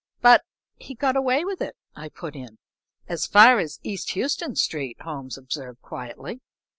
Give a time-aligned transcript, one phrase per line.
[0.19, 0.43] "But
[0.77, 2.57] he's got away with it," I put in.
[3.07, 6.41] "As far as East Houston Street," Holmes observed, quietly.